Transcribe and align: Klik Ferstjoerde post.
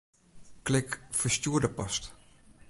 Klik 0.69 0.97
Ferstjoerde 1.19 1.69
post. 1.69 2.13